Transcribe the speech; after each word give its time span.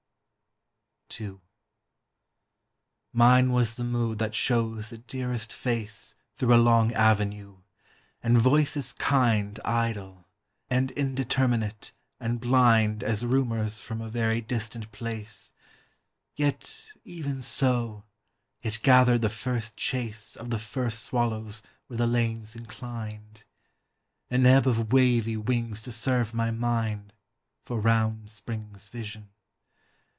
II 1.19 1.41
Mine 3.11 3.51
was 3.51 3.75
the 3.75 3.83
mood 3.83 4.17
that 4.19 4.33
shows 4.33 4.89
the 4.91 4.97
dearest 4.97 5.51
face 5.51 6.15
Thro' 6.37 6.55
a 6.55 6.57
long 6.57 6.93
avenue, 6.93 7.57
and 8.23 8.37
voices 8.37 8.93
kind 8.93 9.59
Idle, 9.65 10.25
and 10.69 10.89
indeterminate, 10.91 11.91
and 12.17 12.39
blind 12.39 13.03
As 13.03 13.25
rumors 13.25 13.81
from 13.81 13.99
a 13.99 14.07
very 14.07 14.39
distant 14.39 14.89
place; 14.93 15.51
Yet, 16.37 16.93
even 17.03 17.41
so, 17.41 18.05
it 18.61 18.79
gathered 18.81 19.21
the 19.21 19.27
first 19.29 19.75
chase 19.75 20.37
Of 20.37 20.49
the 20.49 20.59
first 20.59 21.03
swallows 21.03 21.61
where 21.87 21.97
the 21.97 22.07
lane 22.07 22.45
's 22.45 22.55
inclined, 22.55 23.43
An 24.29 24.45
ebb 24.45 24.65
of 24.65 24.93
wavy 24.93 25.35
wings 25.35 25.81
to 25.81 25.91
serve 25.91 26.33
my 26.33 26.51
mind 26.51 27.11
For 27.65 27.81
round 27.81 28.29
Spring's 28.29 28.87
vision. 28.87 29.27